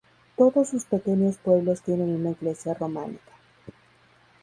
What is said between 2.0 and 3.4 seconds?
una iglesia románica.